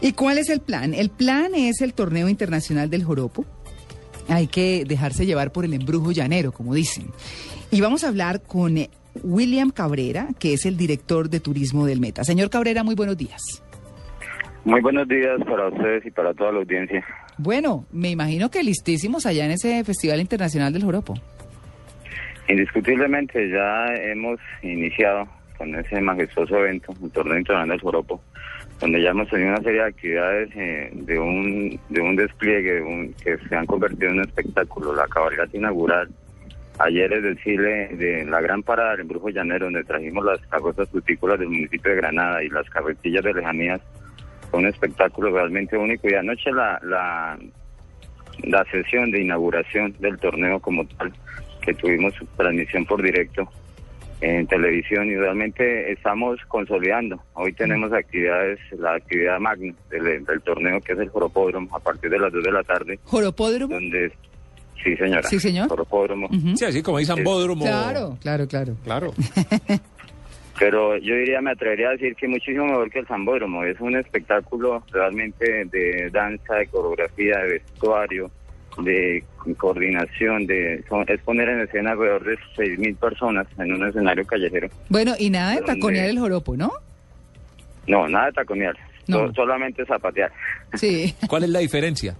[0.00, 0.94] ¿Y cuál es el plan?
[0.94, 3.44] El plan es el torneo internacional del joropo.
[4.28, 7.08] Hay que dejarse llevar por el embrujo llanero, como dicen.
[7.70, 8.90] Y vamos a hablar con eh,
[9.22, 12.24] William Cabrera, que es el director de turismo del Meta.
[12.24, 13.62] Señor Cabrera, muy buenos días.
[14.64, 17.04] Muy buenos días para ustedes y para toda la audiencia.
[17.38, 21.14] Bueno, me imagino que listísimos allá en ese Festival Internacional del Joropo.
[22.48, 25.26] Indiscutiblemente ya hemos iniciado
[25.56, 28.20] con ese majestuoso evento, el torneo internacional del Joropo,
[28.80, 33.36] donde ya hemos tenido una serie de actividades eh, de un de un despliegue que
[33.36, 36.08] se han convertido en un espectáculo, la cabalgata inaugural.
[36.78, 41.38] Ayer es Chile de la gran parada del embrujo llanero, donde trajimos las carrozas frutícolas
[41.38, 43.82] del municipio de Granada y las carretillas de lejanías.
[44.50, 47.38] Fue un espectáculo realmente único y anoche la, la,
[48.44, 51.12] la sesión de inauguración del torneo como tal,
[51.60, 53.46] que tuvimos transmisión por directo,
[54.20, 57.20] en televisión y realmente estamos consolidando.
[57.34, 62.18] Hoy tenemos actividades, la actividad magna del, torneo que es el Joropódromo a partir de
[62.18, 62.98] las 2 de la tarde.
[63.04, 63.74] ¿Joropódromo?
[63.74, 64.12] Donde,
[64.82, 65.22] sí, señora.
[65.22, 65.68] Sí, señor.
[65.68, 66.28] Joropódromo.
[66.54, 67.64] Sí, así como dicen Bódromo.
[67.64, 68.76] Claro, claro, claro.
[68.84, 69.12] Claro.
[70.60, 73.64] Pero yo diría, me atrevería a decir que muchísimo mejor que el Zambódromo.
[73.64, 78.30] Es un espectáculo realmente de danza, de coreografía, de vestuario,
[78.78, 79.24] de
[79.56, 84.68] coordinación, de es poner en escena alrededor de 6.000 personas en un escenario callejero.
[84.88, 86.72] Bueno, y nada de taconear el joropo, ¿no?
[87.86, 88.76] No, nada de taconear,
[89.06, 89.32] no.
[89.32, 90.32] solamente zapatear.
[90.74, 91.14] Sí.
[91.28, 92.16] ¿Cuál es la diferencia?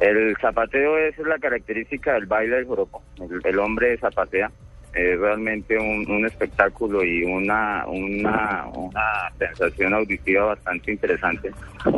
[0.00, 3.02] El zapateo es la característica del baile del joropo.
[3.44, 4.50] el hombre zapatea
[4.94, 11.50] es realmente un, espectáculo y una, una, una sensación auditiva bastante interesante,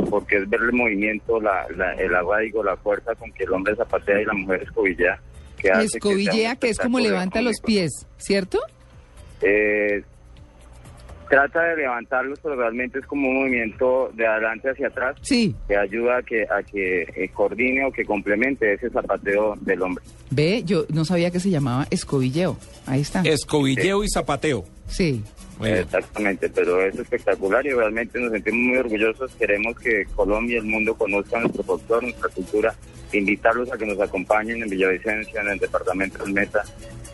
[0.08, 1.66] porque es ver el movimiento, la,
[1.98, 5.20] el arraigo, la fuerza con que el hombre zapatea y la mujer escobillea.
[5.58, 8.60] Que escobillea, que, es como levanta los pies, ¿cierto?
[9.40, 10.02] Eh,
[11.28, 15.54] trata de levantarlos, pero realmente es como un movimiento de adelante hacia atrás sí.
[15.68, 20.04] que ayuda a que, a que eh, coordine o que complemente ese zapateo del hombre.
[20.30, 22.56] Ve, yo no sabía que se llamaba escobilleo.
[22.86, 23.22] Ahí está.
[23.22, 24.64] Escobilleo y zapateo.
[24.86, 25.22] Sí.
[25.62, 29.32] Exactamente, pero es espectacular y realmente nos sentimos muy orgullosos.
[29.36, 32.74] Queremos que Colombia y el mundo conozcan nuestro folclore, nuestra cultura,
[33.12, 36.64] invitarlos a que nos acompañen en Villavicencio, en el departamento del Meta,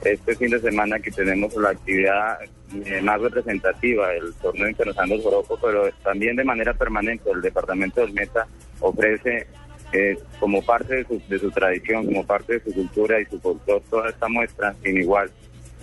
[0.04, 2.38] este fin de semana que tenemos la actividad
[2.84, 8.00] eh, más representativa, el torneo internacional del Joropo, pero también de manera permanente el departamento
[8.00, 8.46] del Meta
[8.80, 9.46] ofrece
[9.92, 13.40] eh, como parte de su, de su tradición, como parte de su cultura y su
[13.40, 15.30] folclore, toda esta muestra sin igual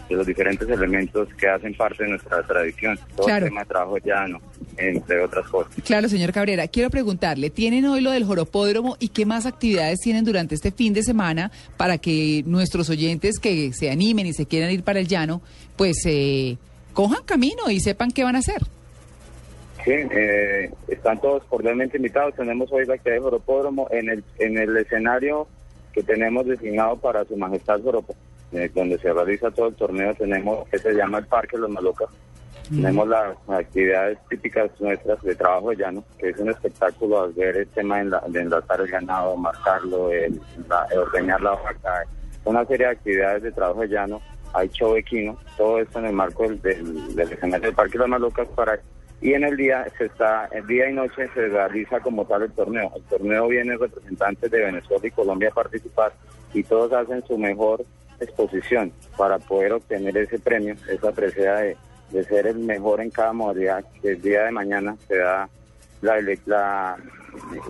[0.08, 2.98] de los diferentes elementos que hacen parte de nuestra tradición.
[3.16, 4.40] Todo el tema de trabajo llano,
[4.78, 5.74] entre otras cosas.
[5.84, 6.68] Claro, señor Cabrera.
[6.68, 10.94] Quiero preguntarle, ¿tienen hoy lo del joropódromo y qué más actividades tienen durante este fin
[10.94, 15.08] de semana para que nuestros oyentes que se animen y se quieran ir para el
[15.08, 15.42] llano,
[15.76, 16.58] pues eh,
[16.94, 18.62] cojan camino y sepan qué van a hacer?
[19.84, 22.36] Sí, eh, están todos cordialmente invitados.
[22.36, 25.48] Tenemos hoy la actividad de joropódromo en el, en el escenario
[25.94, 28.16] que tenemos designado para su majestad joropo.
[28.54, 32.08] Eh, donde se realiza todo el torneo, tenemos que se llama el Parque Los Malocas.
[32.70, 37.56] Tenemos las actividades típicas nuestras de trabajo de llano, que es un espectáculo al ver
[37.56, 40.40] el tema de, enlazar el ganado, marcarlo, el,
[40.98, 42.04] ordeñar la vaca,
[42.44, 44.22] una serie de actividades de trabajo de llano.
[44.54, 48.48] Hay show equino, todo esto en el marco del, del, escenario del Parque Las Malocas
[48.50, 48.80] para
[49.20, 52.52] y en el día se está el día y noche se realiza como tal el
[52.52, 52.92] torneo.
[52.96, 56.14] El torneo viene representantes de Venezuela y Colombia a participar
[56.54, 57.84] y todos hacen su mejor
[58.20, 61.78] exposición para poder obtener ese premio, esa presea de,
[62.12, 65.50] ser el mejor en cada modalidad, que el día de mañana se da
[66.02, 66.98] la, la,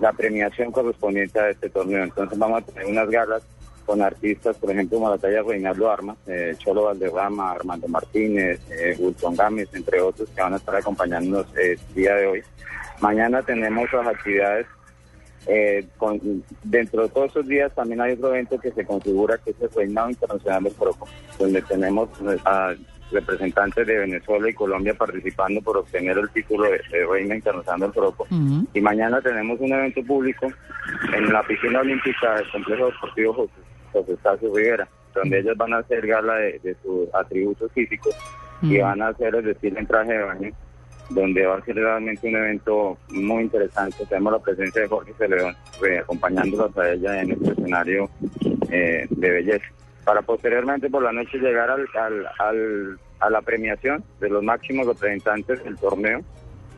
[0.01, 2.03] la premiación correspondiente a este torneo.
[2.03, 3.43] Entonces vamos a tener unas galas
[3.85, 8.95] con artistas, por ejemplo, como la talla Reinaldo Armas, eh, Cholo Valderrama, Armando Martínez, eh,
[8.99, 12.43] Wilson Gámez, entre otros, que van a estar acompañándonos el día de hoy.
[12.99, 14.67] Mañana tenemos las actividades
[15.49, 19.51] eh, con, dentro de todos esos días también hay otro evento que se configura que
[19.51, 21.07] es el Reinado Internacional del Joropo,
[21.39, 22.09] donde tenemos
[22.43, 22.75] a
[23.11, 28.27] representantes de Venezuela y Colombia participando por obtener el título de, Reina Internacional del Joropo.
[28.73, 30.47] Y mañana tenemos un evento público
[31.13, 33.53] en la piscina olímpica del Complejo Deportivo José,
[33.93, 38.15] José Estacio Rivera, donde ellos van a hacer gala de, sus atributos físicos
[38.61, 40.51] y van a hacer el desfile en traje de baño
[41.09, 44.05] donde va a ser realmente un evento muy interesante.
[44.05, 45.55] Tenemos la presencia de Jorge Celedón,
[45.87, 48.09] eh, acompañándolos a ella en este escenario
[48.69, 49.65] eh, de belleza.
[50.07, 51.85] Para posteriormente por la noche llegar al,
[52.39, 56.21] al, a la premiación de los máximos representantes del torneo,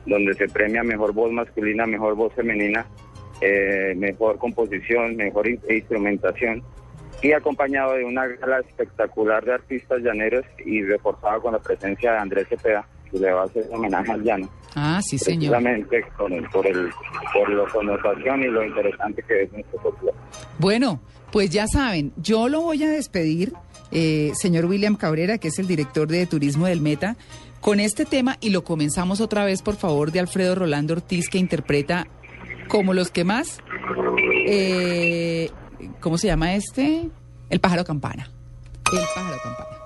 [0.07, 2.87] donde se premia mejor voz masculina, mejor voz femenina,
[3.39, 6.63] eh, mejor composición, mejor instrumentación
[7.21, 12.17] y acompañado de una gala espectacular de artistas llaneros y reforzado con la presencia de
[12.17, 14.49] Andrés Cepeda, que le va a hacer homenaje al llano.
[14.75, 15.53] Ah, sí, señor.
[15.53, 16.89] Precisamente por, el, por, el,
[17.33, 20.17] por la connotación y lo interesante que es nuestro folclore.
[20.59, 21.01] Bueno,
[21.31, 23.53] pues ya saben, yo lo voy a despedir,
[23.91, 27.15] eh, señor William Cabrera, que es el director de turismo del Meta,
[27.61, 31.37] con este tema y lo comenzamos otra vez, por favor, de Alfredo Rolando Ortiz, que
[31.37, 32.07] interpreta
[32.67, 33.59] como los que más,
[34.47, 35.49] eh,
[35.99, 37.09] ¿cómo se llama este?
[37.49, 38.29] El pájaro campana.
[38.93, 39.78] El pájaro campana.